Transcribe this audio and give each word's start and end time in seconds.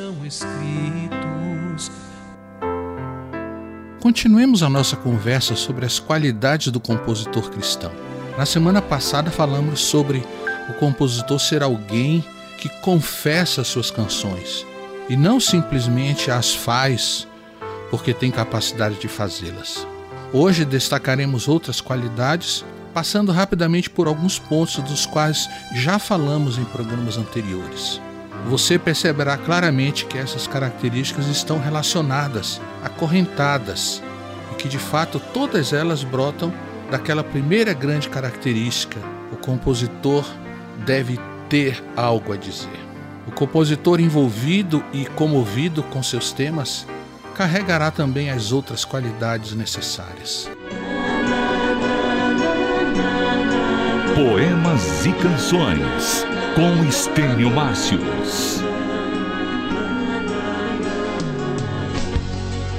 sejam 0.00 0.26
escritos. 0.26 1.92
Continuemos 4.00 4.62
a 4.62 4.70
nossa 4.70 4.96
conversa 4.96 5.54
sobre 5.54 5.84
as 5.84 5.98
qualidades 5.98 6.72
do 6.72 6.80
compositor 6.80 7.50
cristão. 7.50 7.92
Na 8.38 8.46
semana 8.46 8.80
passada 8.80 9.30
falamos 9.30 9.80
sobre 9.80 10.24
o 10.70 10.74
compositor 10.74 11.38
ser 11.38 11.62
alguém 11.62 12.24
que 12.56 12.70
confessa 12.80 13.62
suas 13.62 13.90
canções 13.90 14.64
e 15.08 15.16
não 15.18 15.38
simplesmente 15.38 16.30
as 16.30 16.54
faz 16.54 17.28
porque 17.90 18.14
tem 18.14 18.30
capacidade 18.30 18.98
de 18.98 19.08
fazê-las. 19.08 19.86
Hoje 20.32 20.64
destacaremos 20.64 21.46
outras 21.46 21.80
qualidades, 21.80 22.64
passando 22.94 23.32
rapidamente 23.32 23.90
por 23.90 24.06
alguns 24.06 24.38
pontos 24.38 24.76
dos 24.76 25.04
quais 25.04 25.46
já 25.74 25.98
falamos 25.98 26.56
em 26.56 26.64
programas 26.64 27.18
anteriores. 27.18 28.00
Você 28.46 28.78
perceberá 28.78 29.36
claramente 29.36 30.06
que 30.06 30.18
essas 30.18 30.46
características 30.46 31.26
estão 31.28 31.58
relacionadas, 31.60 32.60
acorrentadas, 32.82 34.02
e 34.52 34.54
que 34.56 34.68
de 34.68 34.78
fato 34.78 35.20
todas 35.32 35.72
elas 35.72 36.02
brotam 36.02 36.52
daquela 36.90 37.22
primeira 37.22 37.72
grande 37.72 38.08
característica: 38.08 38.98
o 39.32 39.36
compositor 39.36 40.24
deve 40.84 41.18
ter 41.48 41.82
algo 41.96 42.32
a 42.32 42.36
dizer. 42.36 42.80
O 43.26 43.30
compositor 43.30 44.00
envolvido 44.00 44.82
e 44.92 45.04
comovido 45.04 45.82
com 45.84 46.02
seus 46.02 46.32
temas 46.32 46.86
carregará 47.34 47.90
também 47.90 48.30
as 48.30 48.50
outras 48.50 48.84
qualidades 48.84 49.52
necessárias. 49.52 50.50
Poemas 54.14 55.06
e 55.06 55.12
Canções 55.12 56.39
com 56.54 56.84
Estênio 56.84 57.50
Márcios. 57.50 58.60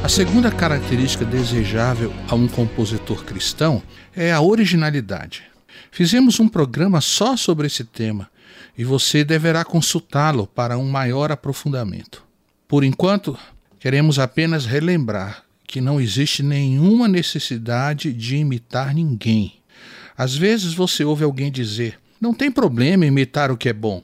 A 0.04 0.10
segunda 0.10 0.52
característica 0.52 1.24
desejável 1.24 2.14
a 2.28 2.36
um 2.36 2.48
compositor 2.48 3.24
cristão 3.24 3.82
é 4.14 4.32
a 4.32 4.42
originalidade. 4.42 5.44
Fizemos 5.90 6.40
um 6.40 6.50
programa 6.50 7.00
só 7.00 7.38
sobre 7.38 7.68
esse 7.68 7.84
tema 7.84 8.30
e 8.78 8.84
você 8.84 9.24
deverá 9.24 9.64
consultá-lo 9.64 10.48
para 10.48 10.78
um 10.78 10.90
maior 10.90 11.32
aprofundamento. 11.32 12.24
Por 12.68 12.84
enquanto, 12.84 13.38
queremos 13.80 14.20
apenas 14.20 14.66
relembrar 14.66 15.44
que 15.66 15.80
não 15.80 16.02
existe 16.02 16.44
nenhuma 16.44 17.08
necessidade 17.08 18.12
de 18.12 18.36
imitar 18.36 18.94
ninguém. 18.94 19.54
Às 20.18 20.36
vezes 20.36 20.74
você 20.74 21.06
ouve 21.06 21.24
alguém 21.24 21.50
dizer: 21.50 22.01
não 22.22 22.36
tem 22.36 22.52
problema 22.52 23.06
imitar 23.06 23.52
o 23.52 23.58
que 23.58 23.68
é 23.68 23.74
bom, 23.74 24.04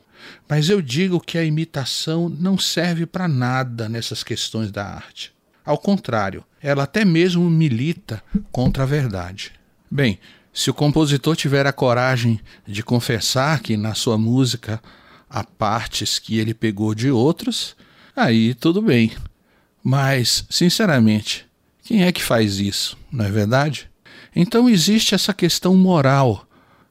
mas 0.50 0.70
eu 0.70 0.82
digo 0.82 1.22
que 1.22 1.38
a 1.38 1.46
imitação 1.46 2.28
não 2.28 2.58
serve 2.58 3.06
para 3.06 3.28
nada 3.28 3.88
nessas 3.88 4.23
questões 4.23 4.72
da 4.72 4.84
arte. 4.84 5.32
Ao 5.64 5.78
contrário, 5.78 6.44
ela 6.60 6.84
até 6.84 7.06
mesmo 7.06 7.48
milita 7.50 8.23
contra 8.52 8.83
a 8.83 8.88
verdade. 8.88 9.52
Bem, 9.92 10.20
se 10.52 10.72
o 10.72 10.73
compositor 10.73 11.36
tiver 11.36 11.67
a 11.67 11.73
coragem 11.73 12.39
de 12.66 12.82
confessar 12.82 13.60
que 13.60 13.78
na 13.78 13.94
sua 13.94 14.17
música 14.17 14.82
há 15.30 15.44
partes 15.44 16.17
que 16.17 16.39
ele 16.39 16.54
pegou 16.54 16.95
de 16.95 17.11
outros, 17.11 17.76
aí 18.16 18.55
tudo 18.55 18.82
bem. 18.82 19.11
Mas, 19.84 20.45
sinceramente, 20.49 21.45
quem 21.84 22.04
é 22.04 22.11
que 22.11 22.23
faz 22.23 22.60
isso, 22.60 22.98
não 23.11 23.26
é 23.26 23.30
verdade? 23.30 23.89
Então 24.36 24.70
existe 24.70 25.14
essa 25.14 25.34
questão 25.34 25.76
moral 25.76 26.47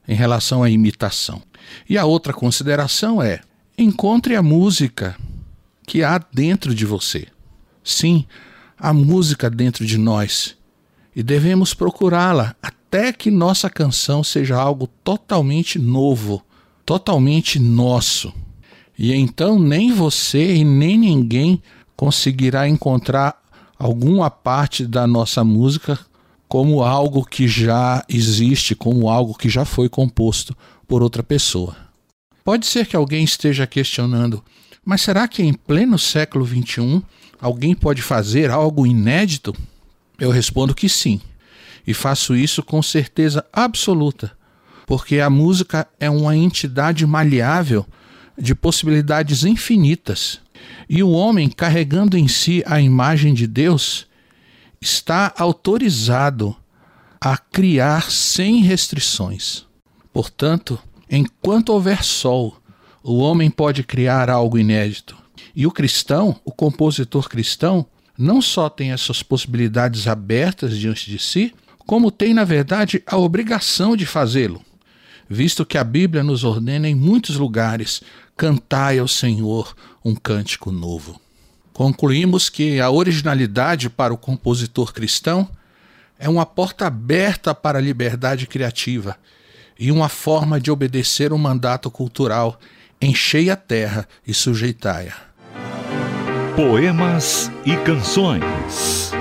em 0.07 0.15
relação 0.15 0.63
à 0.63 0.69
imitação. 0.69 1.41
E 1.89 1.97
a 1.97 2.05
outra 2.05 2.33
consideração 2.33 3.21
é: 3.21 3.41
encontre 3.77 4.35
a 4.35 4.41
música 4.41 5.15
que 5.85 6.03
há 6.03 6.19
dentro 6.33 6.73
de 6.73 6.85
você. 6.85 7.27
Sim, 7.83 8.25
a 8.77 8.93
música 8.93 9.49
dentro 9.49 9.85
de 9.85 9.97
nós. 9.97 10.55
E 11.15 11.23
devemos 11.23 11.73
procurá-la 11.73 12.55
até 12.61 13.11
que 13.11 13.31
nossa 13.31 13.69
canção 13.69 14.23
seja 14.23 14.55
algo 14.55 14.87
totalmente 15.03 15.79
novo, 15.79 16.43
totalmente 16.85 17.59
nosso. 17.59 18.33
E 18.97 19.13
então 19.13 19.59
nem 19.59 19.93
você 19.93 20.55
e 20.55 20.63
nem 20.63 20.97
ninguém 20.97 21.61
conseguirá 21.95 22.67
encontrar 22.67 23.41
alguma 23.77 24.29
parte 24.29 24.85
da 24.85 25.05
nossa 25.05 25.43
música 25.43 25.99
como 26.47 26.81
algo 26.81 27.25
que 27.25 27.47
já 27.47 28.03
existe, 28.07 28.73
como 28.73 29.09
algo 29.09 29.33
que 29.33 29.49
já 29.49 29.65
foi 29.65 29.89
composto 29.89 30.55
por 30.87 31.03
outra 31.03 31.21
pessoa. 31.21 31.75
Pode 32.43 32.65
ser 32.65 32.85
que 32.85 32.95
alguém 32.95 33.23
esteja 33.23 33.67
questionando, 33.67 34.43
mas 34.85 35.01
será 35.01 35.27
que 35.27 35.43
em 35.43 35.53
pleno 35.53 35.99
século 35.99 36.45
XXI 36.45 37.03
alguém 37.41 37.75
pode 37.75 38.01
fazer 38.01 38.49
algo 38.49 38.87
inédito? 38.87 39.53
Eu 40.17 40.31
respondo 40.31 40.73
que 40.73 40.87
sim. 40.87 41.19
E 41.85 41.93
faço 41.93 42.35
isso 42.35 42.63
com 42.63 42.81
certeza 42.81 43.45
absoluta, 43.51 44.31
porque 44.85 45.19
a 45.19 45.29
música 45.29 45.87
é 45.99 46.09
uma 46.09 46.35
entidade 46.35 47.05
maleável 47.05 47.85
de 48.37 48.55
possibilidades 48.55 49.43
infinitas. 49.43 50.39
E 50.89 51.03
o 51.03 51.09
homem, 51.09 51.49
carregando 51.49 52.17
em 52.17 52.27
si 52.27 52.63
a 52.65 52.79
imagem 52.79 53.33
de 53.33 53.45
Deus, 53.45 54.06
está 54.81 55.33
autorizado 55.37 56.55
a 57.19 57.37
criar 57.37 58.11
sem 58.11 58.61
restrições. 58.61 59.65
Portanto, 60.13 60.79
enquanto 61.09 61.69
houver 61.69 62.03
sol, 62.03 62.57
o 63.03 63.17
homem 63.17 63.49
pode 63.49 63.83
criar 63.83 64.29
algo 64.29 64.57
inédito. 64.57 65.17
E 65.55 65.65
o 65.65 65.71
cristão, 65.71 66.39
o 66.45 66.51
compositor 66.51 67.27
cristão, 67.29 67.85
não 68.17 68.41
só 68.41 68.69
tem 68.69 68.91
essas 68.91 69.21
possibilidades 69.21 70.07
abertas 70.07 70.77
diante 70.77 71.09
de 71.09 71.19
si, 71.19 71.53
como 71.85 72.11
tem, 72.11 72.33
na 72.33 72.43
verdade, 72.43 73.01
a 73.05 73.17
obrigação 73.17 73.95
de 73.95 74.05
fazê-lo, 74.05 74.61
visto 75.29 75.65
que 75.65 75.77
a 75.77 75.83
Bíblia 75.83 76.23
nos 76.23 76.43
ordena 76.43 76.89
em 76.89 76.95
muitos 76.95 77.37
lugares: 77.37 78.01
cantai 78.35 78.99
ao 78.99 79.07
Senhor 79.07 79.75
um 80.03 80.13
cântico 80.13 80.71
novo. 80.71 81.19
Concluímos 81.77 82.49
que 82.49 82.79
a 82.81 82.89
originalidade 82.89 83.87
para 83.87 84.11
o 84.11 84.17
compositor 84.17 84.91
cristão 84.91 85.47
é 86.17 86.27
uma 86.27 86.43
porta 86.43 86.87
aberta 86.87 87.53
para 87.53 87.77
a 87.77 87.81
liberdade 87.81 88.47
criativa 88.47 89.15
e 89.77 89.91
uma 89.91 90.09
forma 90.09 90.59
de 90.59 90.71
obedecer 90.71 91.31
um 91.31 91.37
mandato 91.37 91.91
cultural. 91.91 92.59
Enchei 92.99 93.51
a 93.51 93.55
terra 93.55 94.07
e 94.25 94.33
sujeitai-a. 94.33 95.13
Poemas 96.55 97.51
e 97.63 97.77
Canções. 97.85 99.11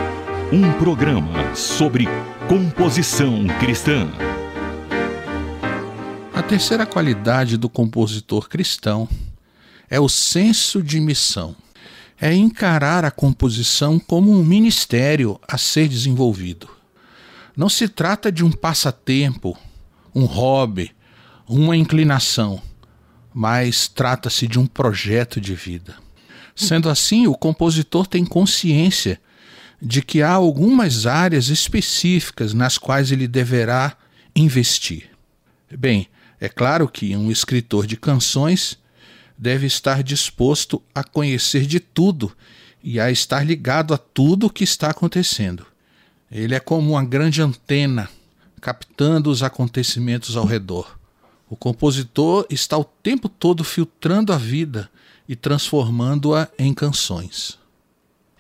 Um 0.51 0.73
programa 0.79 1.55
sobre 1.55 2.07
composição 2.49 3.47
cristã. 3.61 4.11
A 6.33 6.43
terceira 6.43 6.87
qualidade 6.87 7.59
do 7.59 7.69
compositor 7.69 8.49
cristão 8.49 9.07
é 9.91 10.01
o 10.01 10.09
senso 10.09 10.83
de 10.83 10.99
missão. 10.99 11.55
É 12.19 12.35
encarar 12.35 13.05
a 13.05 13.11
composição 13.11 13.99
como 13.99 14.33
um 14.33 14.45
ministério 14.45 15.39
a 15.47 15.59
ser 15.59 15.89
desenvolvido. 15.89 16.69
Não 17.57 17.69
se 17.69 17.89
trata 17.89 18.31
de 18.31 18.45
um 18.45 18.51
passatempo, 18.51 19.57
um 20.15 20.25
hobby, 20.25 20.93
uma 21.49 21.77
inclinação, 21.77 22.61
mas 23.33 23.87
trata-se 23.87 24.47
de 24.47 24.59
um 24.59 24.67
projeto 24.67 25.41
de 25.41 25.55
vida. 25.55 25.97
Sendo 26.55 26.89
assim, 26.89 27.27
o 27.27 27.35
compositor 27.35 28.07
tem 28.07 28.25
consciência 28.25 29.21
de 29.81 30.01
que 30.01 30.23
há 30.23 30.31
algumas 30.31 31.07
áreas 31.07 31.49
específicas 31.49 32.55
nas 32.55 32.79
quais 32.79 33.13
ele 33.13 33.29
deverá 33.29 33.95
investir. 34.35 35.11
Bem, 35.79 36.09
é 36.41 36.49
claro 36.49 36.89
que 36.89 37.17
um 37.17 37.31
escritor 37.31 37.87
de 37.87 37.97
canções 37.97 38.79
deve 39.39 39.67
estar 39.67 40.03
disposto 40.03 40.83
a 40.95 41.05
conhecer 41.05 41.67
de 41.67 41.81
tudo 41.81 42.33
e 42.83 43.01
a 43.01 43.11
estar 43.11 43.45
ligado 43.45 43.93
a 43.93 43.99
tudo 43.99 44.47
o 44.47 44.51
que 44.51 44.65
está 44.65 44.91
acontecendo. 44.91 45.67
Ele 46.31 46.55
é 46.55 46.61
como 46.61 46.93
uma 46.93 47.05
grande 47.05 47.43
antena 47.43 48.09
captando 48.61 49.31
os 49.31 49.43
acontecimentos 49.43 50.37
ao 50.37 50.45
redor. 50.45 50.99
O 51.49 51.55
compositor 51.55 52.47
está 52.51 52.77
o 52.77 52.85
tempo 52.85 53.29
todo 53.29 53.63
filtrando 53.63 54.33
a 54.33 54.37
vida 54.37 54.91
e 55.29 55.37
transformando-a 55.37 56.49
em 56.59 56.75
canções. 56.75 57.59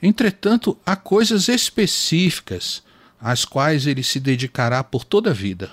Entretanto, 0.02 0.76
há 0.84 0.96
coisas 0.96 1.48
específicas 1.48 2.82
às 3.20 3.44
quais 3.44 3.86
ele 3.86 4.02
se 4.02 4.20
dedicará 4.20 4.82
por 4.82 5.04
toda 5.04 5.30
a 5.30 5.34
vida. 5.34 5.70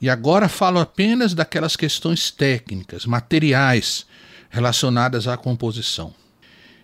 E 0.00 0.08
agora 0.08 0.48
falo 0.48 0.78
apenas 0.78 1.34
daquelas 1.34 1.76
questões 1.76 2.30
técnicas, 2.30 3.06
materiais, 3.06 4.06
relacionadas 4.54 5.26
à 5.26 5.36
composição. 5.36 6.14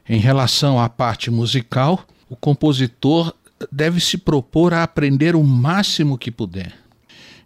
Em 0.08 0.18
relação 0.18 0.80
à 0.80 0.88
parte 0.88 1.30
musical, 1.30 2.04
o 2.28 2.34
compositor 2.34 3.32
deve 3.70 4.00
se 4.00 4.18
propor 4.18 4.74
a 4.74 4.82
aprender 4.82 5.36
o 5.36 5.44
máximo 5.44 6.18
que 6.18 6.32
puder. 6.32 6.74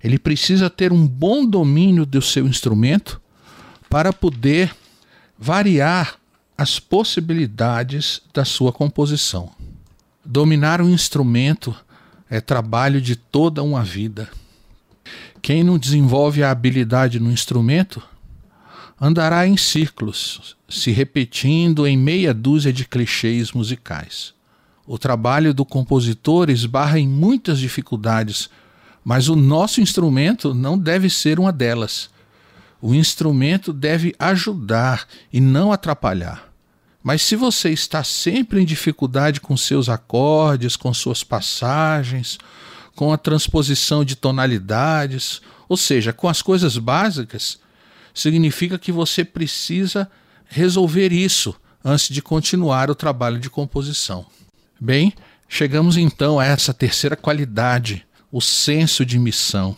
Ele 0.02 0.18
precisa 0.18 0.70
ter 0.70 0.94
um 0.94 1.06
bom 1.06 1.44
domínio 1.44 2.06
do 2.06 2.22
seu 2.22 2.46
instrumento 2.46 3.20
para 3.90 4.14
poder 4.14 4.74
variar 5.38 6.14
as 6.56 6.80
possibilidades 6.80 8.22
da 8.32 8.46
sua 8.46 8.72
composição. 8.72 9.50
Dominar 10.24 10.80
um 10.80 10.88
instrumento 10.88 11.76
é 12.30 12.40
trabalho 12.40 12.98
de 12.98 13.14
toda 13.14 13.62
uma 13.62 13.84
vida. 13.84 14.30
Quem 15.42 15.62
não 15.62 15.76
desenvolve 15.76 16.42
a 16.42 16.50
habilidade 16.50 17.20
no 17.20 17.30
instrumento 17.30 18.02
andará 19.00 19.46
em 19.46 19.56
círculos, 19.56 20.56
se 20.68 20.90
repetindo 20.90 21.86
em 21.86 21.96
meia 21.96 22.32
dúzia 22.32 22.72
de 22.72 22.84
clichês 22.84 23.52
musicais. 23.52 24.34
O 24.86 24.98
trabalho 24.98 25.54
do 25.54 25.64
compositor 25.64 26.50
esbarra 26.50 26.98
em 26.98 27.08
muitas 27.08 27.58
dificuldades, 27.58 28.50
mas 29.04 29.28
o 29.28 29.36
nosso 29.36 29.80
instrumento 29.80 30.54
não 30.54 30.78
deve 30.78 31.08
ser 31.08 31.40
uma 31.40 31.52
delas. 31.52 32.10
O 32.80 32.94
instrumento 32.94 33.72
deve 33.72 34.14
ajudar 34.18 35.06
e 35.32 35.40
não 35.40 35.72
atrapalhar. 35.72 36.52
Mas 37.02 37.22
se 37.22 37.36
você 37.36 37.70
está 37.70 38.02
sempre 38.02 38.60
em 38.60 38.64
dificuldade 38.64 39.40
com 39.40 39.56
seus 39.56 39.88
acordes, 39.88 40.76
com 40.76 40.92
suas 40.92 41.22
passagens, 41.22 42.38
com 42.94 43.12
a 43.12 43.18
transposição 43.18 44.04
de 44.04 44.16
tonalidades, 44.16 45.42
ou 45.68 45.76
seja, 45.76 46.12
com 46.12 46.28
as 46.28 46.40
coisas 46.40 46.78
básicas, 46.78 47.58
significa 48.14 48.78
que 48.78 48.92
você 48.92 49.24
precisa 49.24 50.08
resolver 50.46 51.12
isso 51.12 51.54
antes 51.84 52.08
de 52.08 52.22
continuar 52.22 52.90
o 52.90 52.94
trabalho 52.94 53.38
de 53.38 53.50
composição. 53.50 54.24
Bem, 54.80 55.12
chegamos 55.48 55.96
então 55.96 56.38
a 56.38 56.46
essa 56.46 56.72
terceira 56.72 57.16
qualidade, 57.16 58.06
o 58.30 58.40
senso 58.40 59.04
de 59.04 59.18
missão. 59.18 59.76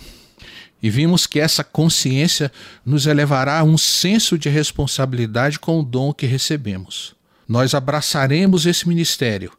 E 0.82 0.90
vimos 0.90 1.26
que 1.26 1.40
essa 1.40 1.64
consciência 1.64 2.52
nos 2.84 3.06
elevará 3.06 3.60
a 3.60 3.64
um 3.64 3.78
senso 3.78 4.38
de 4.38 4.48
responsabilidade 4.48 5.58
com 5.58 5.80
o 5.80 5.82
dom 5.82 6.12
que 6.12 6.26
recebemos. 6.26 7.16
Nós 7.48 7.74
abraçaremos 7.74 8.66
esse 8.66 8.86
ministério 8.86 9.52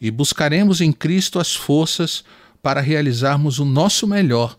e 0.00 0.10
buscaremos 0.10 0.80
em 0.80 0.92
Cristo 0.92 1.38
as 1.38 1.54
forças 1.54 2.24
para 2.62 2.80
realizarmos 2.80 3.58
o 3.58 3.64
nosso 3.64 4.06
melhor 4.06 4.58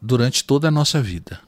durante 0.00 0.44
toda 0.44 0.68
a 0.68 0.70
nossa 0.70 1.00
vida. 1.00 1.40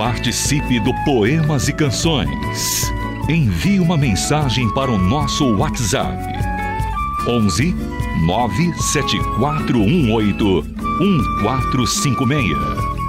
Participe 0.00 0.80
do 0.80 0.94
Poemas 1.04 1.68
e 1.68 1.74
Canções. 1.74 2.90
Envie 3.28 3.78
uma 3.78 3.98
mensagem 3.98 4.72
para 4.72 4.90
o 4.90 4.96
nosso 4.96 5.44
WhatsApp. 5.56 6.16
11 7.28 7.74
97418 8.24 10.62
1456. 11.00 12.48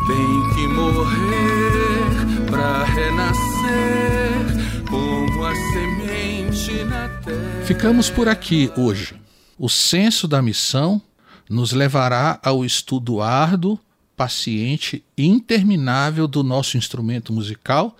Tem 0.05 0.49
que 0.53 0.67
morrer 0.67 2.51
para 2.51 2.83
renascer 2.83 4.43
como 4.89 5.45
a 5.45 5.55
semente 5.55 6.83
na 6.83 7.07
terra. 7.07 7.63
Ficamos 7.63 8.09
por 8.09 8.27
aqui 8.27 8.69
hoje. 8.75 9.15
O 9.57 9.69
senso 9.69 10.27
da 10.27 10.41
missão 10.41 11.01
nos 11.49 11.71
levará 11.71 12.37
ao 12.43 12.65
estudo 12.65 13.21
árduo 13.21 13.79
paciente 14.21 15.03
interminável 15.17 16.27
do 16.27 16.43
nosso 16.43 16.77
instrumento 16.77 17.33
musical 17.33 17.97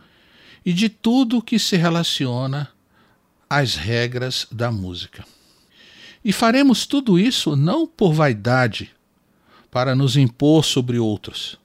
e 0.63 0.71
de 0.71 0.87
tudo 0.87 1.41
que 1.41 1.57
se 1.57 1.75
relaciona 1.75 2.69
às 3.49 3.75
regras 3.75 4.45
da 4.51 4.71
música. 4.71 5.25
E 6.23 6.31
faremos 6.31 6.85
tudo 6.85 7.17
isso 7.17 7.55
não 7.55 7.87
por 7.87 8.13
vaidade, 8.13 8.91
para 9.71 9.95
nos 9.95 10.15
impor 10.15 10.63
sobre 10.63 10.99
outros, 10.99 11.57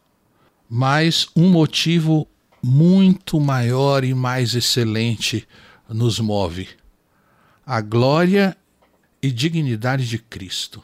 mas 0.70 1.28
um 1.36 1.50
motivo 1.50 2.26
muito 2.62 3.38
maior 3.38 4.04
e 4.04 4.14
mais 4.14 4.54
excelente 4.54 5.46
nos 5.86 6.18
move: 6.18 6.66
a 7.66 7.82
glória 7.82 8.56
e 9.20 9.30
dignidade 9.30 10.08
de 10.08 10.16
Cristo. 10.16 10.82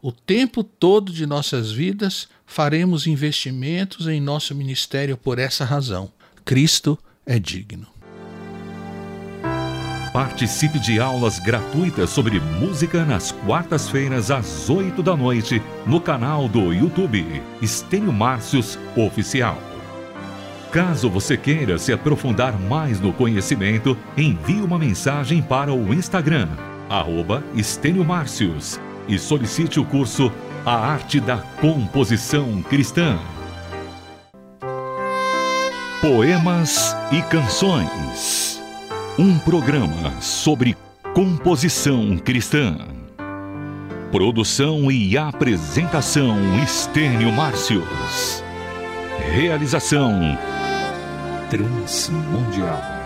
O 0.00 0.12
tempo 0.12 0.62
todo 0.62 1.12
de 1.12 1.26
nossas 1.26 1.72
vidas 1.72 2.28
faremos 2.46 3.08
investimentos 3.08 4.06
em 4.06 4.20
nosso 4.20 4.54
ministério 4.54 5.16
por 5.16 5.40
essa 5.40 5.64
razão. 5.64 6.08
Cristo 6.44 6.96
é 7.26 7.36
digno. 7.36 7.88
Participe 10.12 10.78
de 10.78 11.00
aulas 11.00 11.40
gratuitas 11.40 12.10
sobre 12.10 12.38
música 12.38 13.04
nas 13.04 13.32
quartas-feiras 13.32 14.30
às 14.30 14.70
8 14.70 15.02
da 15.02 15.16
noite 15.16 15.60
no 15.84 16.00
canal 16.00 16.48
do 16.48 16.72
YouTube 16.72 17.42
Estênio 17.60 18.12
Márcios 18.12 18.78
Oficial. 18.96 19.60
Caso 20.70 21.10
você 21.10 21.36
queira 21.36 21.76
se 21.76 21.92
aprofundar 21.92 22.56
mais 22.58 23.00
no 23.00 23.12
conhecimento, 23.12 23.98
envie 24.16 24.60
uma 24.60 24.78
mensagem 24.78 25.42
para 25.42 25.72
o 25.72 25.92
Instagram, 25.92 26.48
arroba 26.88 27.42
Estênio 27.56 28.04
Márcios 28.04 28.78
e 29.08 29.18
solicite 29.18 29.80
o 29.80 29.84
curso 29.84 30.30
A 30.64 30.74
Arte 30.74 31.18
da 31.18 31.38
Composição 31.38 32.62
Cristã. 32.62 33.18
Poemas 36.00 36.94
e 37.10 37.22
Canções. 37.22 38.62
Um 39.18 39.38
programa 39.38 40.20
sobre 40.20 40.76
composição 41.14 42.16
cristã. 42.18 42.76
Produção 44.12 44.90
e 44.90 45.18
apresentação 45.18 46.36
Estênio 46.62 47.32
Márcios. 47.32 48.44
Realização 49.34 50.38
Transmundial. 51.50 52.97